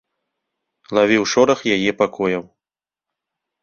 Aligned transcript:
Лавіў 0.99 1.23
шорах 1.35 1.59
яе 1.79 1.91
пакояў. 2.03 2.43